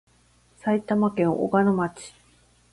[0.57, 2.15] 埼玉県小鹿野町